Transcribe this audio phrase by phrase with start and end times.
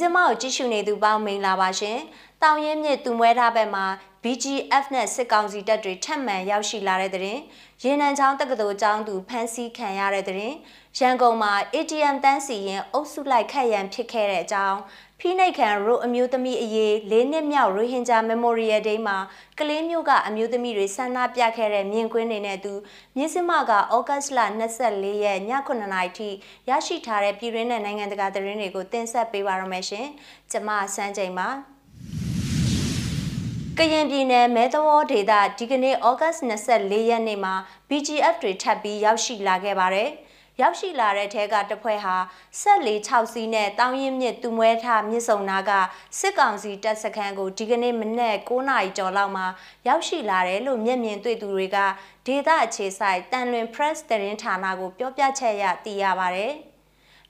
[0.00, 1.98] စမကိုကြည့်ရှုနေသူပေါင်းမင်္ဂလာပါရှင်။
[2.42, 3.84] တောင်ရင်မြစ်သူမွဲထားဘက်မှာ
[4.24, 7.40] BGF နဲ့စစ်ကောင်စီတပ်တွေထပ်မံရောက်ရှိလာတဲ့တဲ့ရင်
[7.82, 10.54] ရေနံချောင်းတက္ကသိုလ်ကျောင်းသူဖမ်းဆီးခံရတဲ့တဲ့ရင်
[10.98, 14.78] ရန်ကုန်မှာ ATM တန်းစီရင်အုပ်စုလိုက်ခတ်ရန်ဖြစ်ခဲ့တဲ့အကြောင်း
[15.20, 19.18] ဖိနှိတ်ခံရိုအမျိုးသမီးအရေး၄နှစ်မြောက်ရိုဟင်ဂျာ Memorial Day မှာ
[19.58, 22.72] ကလေးမျိုးကအမျိုးသမီးတွေဆန္ဒပြခဲ့တဲ့မြင်ကွင်းတွေနဲ့သူ
[23.16, 24.40] မြင်းစမကဩဂတ်စ်လ
[24.80, 26.28] 24ရက်ည9:00နာရီထိ
[26.68, 30.06] ရရှိထားတဲ့ပြည်တွင်းနဲ့နိုင်ငံတကာသတင်းတွေကိုတင်ဆက်ပေးပါရမရှင်။
[30.50, 31.50] ကျွန်မစန်းချိန်ပါ။
[33.80, 37.54] ကရင်ပြည်နယ်မဲသဝေါဒေသဒီကနေ့ဩဂတ်24ရက်နေ့မှာ
[37.88, 40.08] BGF တွေထပ်ပြီးရောက်ရှိလာခဲ့ပါတယ်။
[40.60, 42.16] ရောက်ရှိလာတဲ့ထဲကတဖွဲ့ဟာ
[42.60, 45.70] ဆက်လေး6စီးနဲ့တောင်းရင်မြစ်သူမွဲထားမြစ်စုံနာက
[46.18, 49.46] စစ်ကောင်စီတပ်စခန်းကိုဒီကနေ့မနက်9နာရီကျော်လောက်မှာ
[49.88, 51.78] ရောက်ရှိလာတယ်လို့မျက်မြင်တွေ့သူတွေက
[52.26, 56.46] ဒေသအခြေဆိုင်တန်လွင် press တရင်ဌာနကိုပြောပြချက်ရသိရပါဗျ။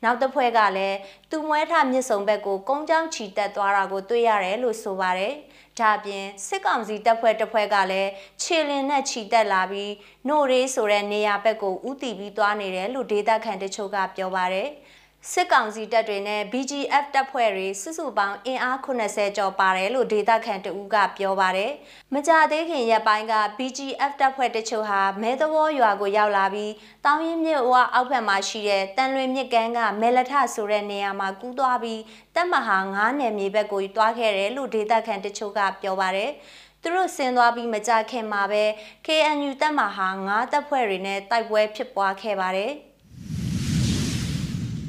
[0.04, 0.98] နောက်တစ်ဖွဲ့ကလည်း
[1.30, 5.34] သူမွဲထမြစ်စုံဘက်ကိုကုန်းချောင်းချီတက်သွားတာကိုတွေ့ရတယ်လို့ဆိုပါတယ်။
[5.80, 8.10] ဒါပြင်စစ်ကောင်စီတပ်ဖွဲ့တစ်ဖွဲ့ကလည်း
[8.42, 9.92] ခြေလင်းနဲ့ချီတက်လာပြီး
[10.28, 14.68] နို့ရေးဆိုတဲ့နေရာဘက်ကိုဥတီပြီးသွားနေတယ်လို့ဒေသခံတချို့ကပြောပါတယ်။
[15.28, 21.72] စစ်ကောင်စီတပ်တွေနဲ့ BGF တပ်ဖွဲ့တွေစုစုပေါင်းအင်အား80ကျော်ပါတယ်လို့ဒေသခံတဦးကပြောပါတယ်။
[22.14, 26.72] မကြသေးခင်ရက်ပိုင်းက BGF တပ်ဖွဲ့တချို့ဟာမဲသဝေါ်ရွာကိုရောက်လာပြီး
[27.04, 32.00] တောင်ရင်မြစ်ဝအောက်ဘက်မှာရှိတဲ့တန်လွင်မြစ်ကမ်းကမဲလထဆိုတဲ့နေရာမှာကူးသွားပြီး
[32.34, 36.30] တပ်မဟာ9နယ်မြေဘက်ကိုတွားခဲ့တယ်လို့ဒေသခံတချို့ကပြောပါတယ်။
[36.82, 38.64] သူတို့ဆင်းသွားပြီးမကြခင်မှာပဲ
[39.06, 42.74] KNU တပ်မဟာ9တပ်ဖွဲ့တွေနဲ့တိုက်ပွဲဖြစ်ပွားခဲ့ပါတယ်။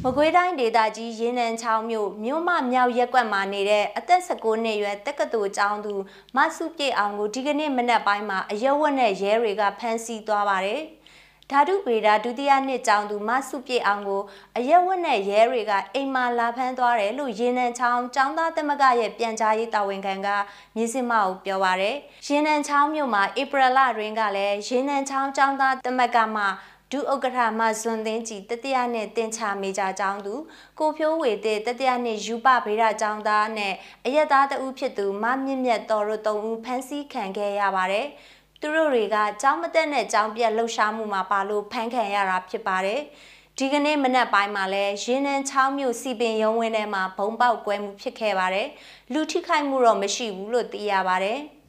[0.06, 5.94] မကွေးတိုင်းဒေသကြီးရင်းနှံချောင်းမြို့မြို့မမြောက်ရက်ကွက်မှာနေတဲ့အသက်19နှစ်ရွယ်တက္ကသိုလ်ကျောင်းသူ
[6.36, 10.82] မဆုပြည့်အောင်ကိုဒီကနေ့မနက်ပိုင်းမှာအယဝတ်နဲ့ရဲတွေကဖမ်းဆီးသွားပါတယ်။
[11.52, 14.22] ဓာတုပေတာဒုတိယနှစ်ကျောင်းသူမဆုပြည့်အောင်ကို
[14.58, 20.28] အယဝတ်နဲ့ရဲတွေကအိမ်မှာလာဖမ်းသွားတယ်လို့ရင်းနှံချောင်းကျောင်းသားသမဂ္ဂရဲ့ပြန်ကြားရေးတာဝန်ခံက
[20.76, 21.96] မြစ်စမကိုပြောပါရယ်။
[22.28, 26.46] ရင်းနှံချောင်းမြို့မှာဧပြီလတွင်ကလည်းရင်းနှံချောင်းကျောင်းသားသမဂ္ဂမှ
[26.94, 30.34] ဒုဥက္ကဋ္ဌမဇွန်သိန်းကြည်တတိယနဲ့တင်ချမေဂျာကျောင်းသူ
[30.80, 33.74] ကိုဖြိုးဝေတဲ့တတိယနဲ့ယူပဗေဒကျောင်းသားနဲ့
[34.06, 38.08] အရက်သားတဦးဖြစ်သူမမြင့်မြတ်တော်တို့၃ဦးဖမ်းဆီးခံခဲ့ရပါတယ်။
[38.62, 43.02] သူတို့တွေကကျောင်းမတက်နဲ့ကျောင်းပြက်လှုပ်ရှားမှုမှာပါလို့ဖမ်းခံရတာဖြစ်ပါတယ်။
[43.58, 48.68] ဒီကနေ့မနက်ပိုင်းမှာလဲရင်းနှန်းချောင်းမြို့စီပင်ရုံးဝင်းထဲမှာဘုံပေါက်ကွဲမှုဖြစ်ခဲ့ပါတယ်။
[49.14, 51.40] လူထိခိုက်မှုတော့မရှိဘူးလို့သိရပါတယ်။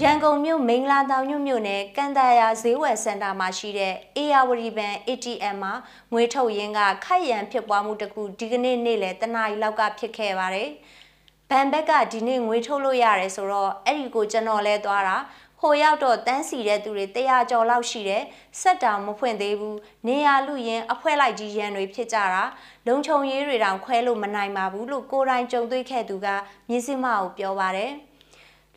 [0.00, 5.72] ရန်ကုန်မြို့မင်္ဂလာတောင်ညွမြို့နယ်ကန်တာယာဈေးဝယ်စင်တာမှာရှိတဲ့အေယာဝတီဘဏ် ATM မှာ
[6.12, 10.68] ငွေထုတ်ရင်းကခိုက်ရန်ဖြစ်ပွားမှုတခုဒီကနေ့နေ့လယ်တနာရီလောက်ကဖြစ်ခဲ့ပါတယ်။
[11.50, 15.16] ဘဏ်ဘက်ကဒီနေ့ငွေထုတ်လို့ရတယ်ဆိုတော့အဲ့ဒီကိုကျွန်တော်လဲသွားတာ
[15.60, 18.22] ဟိုရောက်တော့တန်းစီတဲ့သူတွေ100ကျော်လောက်ရှိတယ်
[18.60, 22.44] ဆက်တောင်မဖွင့်သေးဘူးနေရလူရင်အဖွဲလိုက်ကြီးရန်တွေဖြစ်ကြတာ
[22.86, 26.26] လုံခြုံရေးတွေတောင်ခွဲလို့မနိုင်ပါဘူးလို့ကိုယ်တိုင်ကြုံတွေ့ခဲ့သူက
[26.68, 27.92] မြင်းစမကိုပြောပါတယ်။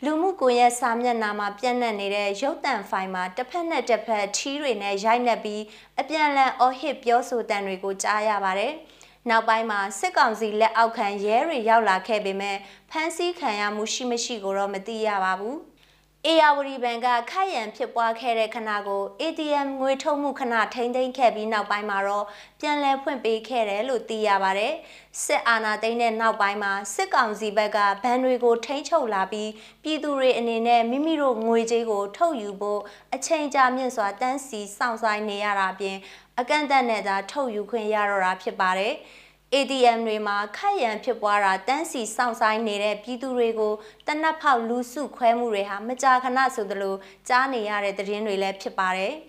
[0.04, 5.64] လူမှုကွန်ရက်စာမျက်နှာမှာပြန့်နှံ့နေတဲ့ရုပ်သံဖိုင်မှာတစ်ဖက်နဲ့တစ်ဖက်ထီးတွေနဲ့ရိုက်နှက်ပြီး
[6.00, 8.74] အပြန်အလှန်အော်ဟစ်ပြောဆိုတန်တွေကိုကြားရပါတယ်။
[9.30, 12.58] နောက်ပိုင်းမှာစစ်ကောင်စီလက်အောက်ခံရဲတွေရောက်လာခဲ့ပေမဲ့
[12.92, 15.58] ဖမ်းဆီးခံရမှုရှိမရှိကိုတော့မသိရပါဘူး။
[16.26, 22.26] အေယာဝတီဘဏ်ကခတ်ရန်ဖြစ်ပွားခဲ့တဲ့ခဏကို ATM ငွေထုတ်မှုခဏထိမ့်သိမ်းခဲ့ပြီးနောက်ပိုင်းမှာတော့
[22.60, 24.74] ပြန်လည်ဖွင့်ပေးခဲ့တယ်လို့သိရပါတယ်။
[25.24, 29.52] စစ်အာဏာသိမ်းတဲ့နောက်ပိုင်းမှာစစ်ကောင်စီဘက်ကဘဏ်တွေကိုထိန်းချုပ်လာပြီး
[29.84, 32.82] ပြည်သူတွေအနေနဲ့မိမိတို့ငွေကြေးကို ထုတ်ယူဖို့
[33.16, 35.98] အချိန်ကြာမြင့်စွာတန်းစီစောင့်ဆိုင်နေရတာပြင်
[36.40, 38.94] အကန့်အသတ်နဲ့သာထုတ်ယူခွင့်ရတော့တာဖြစ်ပါတယ်။
[39.56, 43.74] ATM တွေမှာခက်ရန်ဖြစ်ပွားတာတန်းစီစောင့်ဆိုင်နေတဲ့ပြည်သူတွေကို
[44.08, 46.96] တနက်ဖောက်လူစုခွဲမှုတွေဟာမကြာခဏဆိုသလို
[47.28, 49.14] ကြားနေရတဲ့သတင်းတွေလည်းဖြစ်ပါတယ်။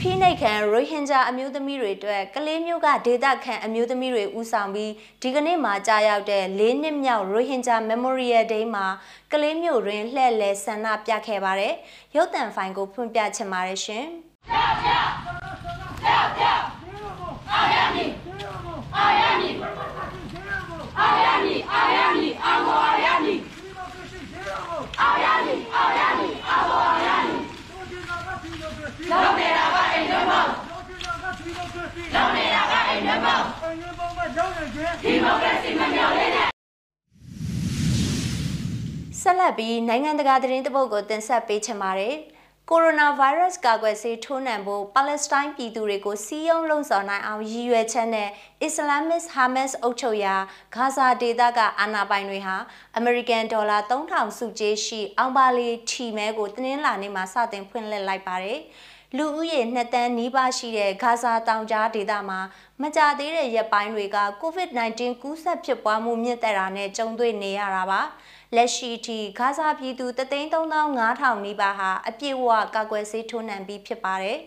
[0.00, 8.86] ဖိနှိတ်ခံရိုဟင်ဂျာအမျိုးသမီးတွေအတွက်ကလေးမျိုးကဒေသခံအမျိုးသမီးတွေဦးဆောင်ပြီးဒီကနေ့မှကြာရောက်တဲ့၄နှစ်မြောက်ရိုဟင်ဂျာ Memorial Day မှာ
[9.32, 11.74] ကလေးမျိုးတွင်လှည့်လည်ဆန္ဒပြခဲ့ပါတယ်။
[12.16, 14.04] ရုပ်သံဖိုင်ကိုဖွင့်ပြချင်ပါတယ်ရှင်။
[14.48, 14.88] ပြပြ
[16.02, 16.08] ပြ
[16.38, 16.44] ပြ
[17.52, 18.04] အာရမီ
[18.96, 19.48] အာရမီ
[20.98, 23.34] အာရမီအာရမီအာမောအာရမီ
[25.00, 27.34] အာရမီအာရမီအာမောအာရမီ
[29.10, 30.40] လောက်နေတာကအိမ်ထဲမှာ
[32.14, 36.48] လောက်နေတာကအိမ်ထဲမှာအိမ်ထဲမှာလောက်နေခြင်း ဒီမိုကရေစီမမြောက်လေးနဲ့
[39.20, 42.14] ဆက်လက်ပြီးနိုင်ငံတကာသတင်းတပုတ်ကိုတင်ဆက်ပေးချင်ပါတယ်။
[42.72, 48.28] ကိုရိုနာဗိုင်းရပ်စ်ကာကွယ်ဆေးထိုးနှံဖို့ပါလက်စတိုင်းပြည်သူတွေကိုစီးရုံးလှုံ့ဆော်နိုင်အောင်ရည်ရွယ်ချက်နဲ့
[48.62, 50.36] အစ္စလာမစ်ဟာမတ်စ်အုပ်ချုပ်ရာ
[50.74, 52.56] ဂါဇာဒေသကအာဏာပိုင်တွေဟာ
[52.96, 58.60] အမေရိကန်ဒေါ်လာ3000စုကြေးရှိအောင်ပါလီထီမဲကိုတင်းနှင်းလာနေမှာစတင်ဖွင့်လှစ်လိုက်ပါတယ်။
[59.16, 62.40] လူဦးရေ2တန်းနီးပါးရှိတဲ့ဂါဇာတောင်ကြားဒေသမှာ
[62.80, 68.00] မကြသေးတဲ့ရက်ပိုင်းတွေက COVID-19 ကူးစက်ဖြစ်ပွားမှုမြင့်တက်တာနဲ့ကြုံတွေ့နေရတာပါ
[68.56, 74.38] လက်ရှိထိဂါဇာပြည်သူ33500နီးပါးဟာအပြည့်အဝကာကွယ်ဆေးထိုးနှံပြီးဖြစ်ပါတယ်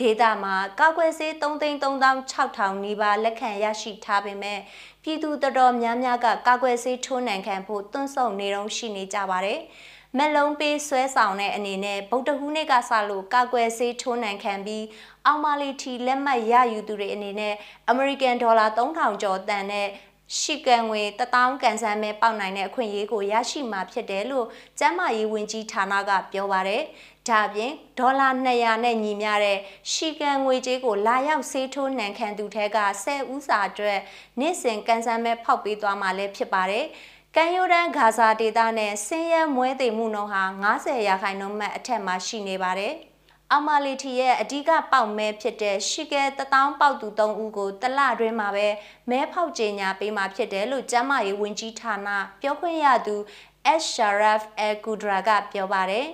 [0.00, 4.58] ဒေသမှာကောက်ွယ်ဆေး3,36000နီးပါးလက်ခံရရှိထားပေမဲ့
[5.02, 9.60] ပြည်သူတော်တော်များများကကောက်ွယ်ဆေးထိုးနှံခံဖို့တွန့်ဆုတ်နေတော့ရှိနေကြပါတယ်။
[10.16, 14.84] မလုံးပေးဆွဲဆောင်တဲ့အနေနဲ့ဗုဒ္ဓဟူးနေ့ကစလို့ကောက်ွယ်ဆေးထိုးနှံခံပြီး
[15.26, 17.54] အောင်မာလီထီလက်မှတ်ရယူသူတွေအနေနဲ့
[17.88, 19.88] အမေရိကန်ဒေါ်လာ3000ကျော်တန်တဲ့
[20.36, 24.46] ရှိကန်ငွေ1000ကန်ဆန်းပဲပေါက်နိုင်တဲ့အခွင့်အရေးကိုရရှိမှာဖြစ်တယ်လို့
[24.78, 26.82] ကျန်းမာရေးဝန်ကြီးဌာနကပြောပါတယ်။
[27.28, 29.58] ဒါပြင်ဒေါ်လာ200နဲ့ညီမျှတဲ့
[29.92, 33.98] ရှိကန်ငွေကြေးကိုလာရောက်ဆေးထိုးနှံခံသူထဲက10ဦးစာအတွက်
[34.40, 36.84] နေ့စဉ်ကန်ဆန်းပဲဖောက်ပေးသွားမှာလည်းဖြစ်ပါတယ်။
[37.36, 42.94] ကန်ယိုဒန်ဂါဇာဒေသနဲ့ဆင်းရဲမွဲတေမှုနှုန်းဟာ90ရာခိုင်နှုန်းမှအထက်မှာရှိနေပါတယ်။
[43.56, 48.66] အမာလီတီရဲ့အဓိကပေါက်မဲဖြစ်တဲ့ရှီကဲတထောင်ပေါက်သူ၃ဦးကိုတလတွင်းမှာပဲ
[49.10, 52.08] မဲဖောက်ကြေညာပေးမှာဖြစ်တယ်လို့ကျမ်းမာရေးဝန်ကြီးဌာန
[52.40, 53.16] ပြောခွင့်ရသူ
[53.80, 56.06] S Sharaf Al Qudra ကပြောပါတယ်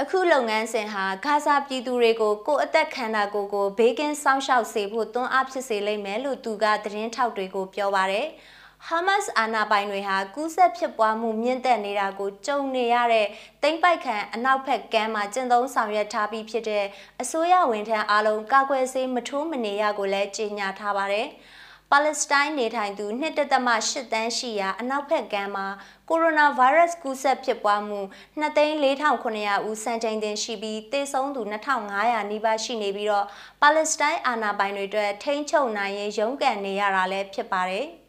[0.00, 8.26] အခုလုပ်ငန်းစဉ်ဟာဂါဇာပြည်သူတွေကိုကိုယ်အသက်ခန္ဓာကိုယ်ကိုဘေးကင်းစောင့်ရှောက်စေဖို့တွန်းအားဖြစ်စေလိမ့်မယ်လို့သူကသတင်းထောက်တွေကိုပြောပါတယ်။
[8.86, 13.26] ဟာမတ်စ်အာဏာပိုင်တွေဟာကူးစက်ဖြစ်ပွားမှုမြင့်တက်နေတာကိုကြုံနေရတဲ့
[13.62, 16.84] တိမ့်ပိုက်ခံအနောက်ဘက်ကမ်းမှာကျင့်သုံးဆောင်ရွက်ထားပြီးဖြစ်တဲ့
[17.22, 21.26] အစိုးရဝန်ထမ်းအလုံးကာကွယ်ဆေးမထိုးမနေရကိုလည်းကြေညာထားပါတယ်။
[21.90, 25.66] ပါလက်စတိုင်းနေထိုင်သူ1.8တန်းရှိရာအနောက်ဘက်ကမ်းမှာ
[26.08, 28.00] ကိုရိုနာဗိုင်းရပ်စ်ကူးစက်ဖြစ်ပွားမှု
[28.40, 33.26] 2,4900ဦးစံချိန်တင်ရှိပြီးသေဆုံးသူ2,500နီးပါးရှိနေပြီးတော့
[33.60, 37.88] ပါလက်စတိုင်းအာဏာပိုင်တွေအတွက်ထိန်းချုပ်နိုင်ရေးရုန်းကန်နေရတာလည်းဖြစ်ပါတယ်။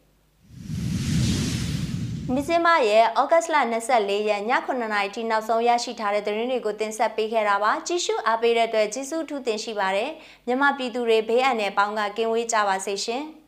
[2.36, 10.12] မီဇင်မရဲ့ဩဂတ်စ်လ24ရက်ည9:00နာရီထိနောက်ဆုံးရရှိထားတဲ့သတင်းတွေကိုတင်ဆက်ပေးခဲ့တာပါကြည့်ရှုအားပေးတဲ့အတွက်ကျေးဇူးထူးတင်ရှိပါတယ်
[10.48, 13.24] မြန်မာပြည်သူတွေဘေးအန္တရာယ်ပေါင်းကကင်းဝေးကြပါစေရှင်။